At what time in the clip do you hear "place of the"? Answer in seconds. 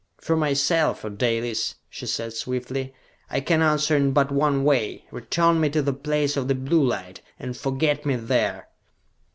5.93-6.55